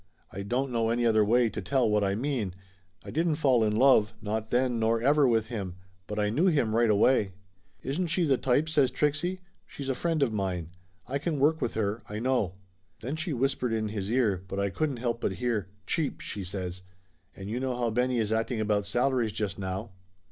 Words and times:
I 0.31 0.41
don't 0.41 0.71
know 0.71 0.89
any 0.89 1.05
other 1.05 1.23
way 1.23 1.47
to 1.51 1.61
tell 1.61 1.87
what 1.87 2.03
I 2.03 2.15
mean. 2.15 2.55
I 3.05 3.11
didn't 3.11 3.35
fall 3.35 3.63
in 3.63 3.75
love, 3.75 4.15
not 4.19 4.49
then 4.49 4.79
nor 4.79 4.99
ever, 4.99 5.27
with 5.27 5.49
him. 5.49 5.75
But 6.07 6.17
I 6.17 6.31
knew 6.31 6.47
him 6.47 6.75
right 6.75 6.89
away. 6.89 7.33
"Isn't 7.83 8.07
she 8.07 8.25
the 8.25 8.39
type?" 8.39 8.67
says 8.69 8.89
Trixie. 8.89 9.41
"She's 9.67 9.89
a 9.89 9.93
friend 9.93 10.23
of 10.23 10.33
mine. 10.33 10.71
I 11.05 11.19
can 11.19 11.37
work 11.37 11.61
with 11.61 11.75
her, 11.75 12.01
I 12.09 12.17
know." 12.17 12.55
Then 13.01 13.15
she 13.15 13.31
whis 13.31 13.53
pered 13.53 13.73
in 13.73 13.89
his 13.89 14.09
ear, 14.11 14.43
but 14.47 14.59
I 14.59 14.71
couldn't 14.71 14.97
help 14.97 15.21
but 15.21 15.33
hear. 15.33 15.69
"Cheap!" 15.85 16.19
she 16.21 16.43
says. 16.43 16.81
"And 17.35 17.47
you 17.47 17.59
know 17.59 17.75
how 17.75 17.91
Benny 17.91 18.17
is 18.17 18.31
acting 18.31 18.59
about 18.59 18.87
salaries 18.87 19.33
just 19.33 19.59
now 19.59 19.91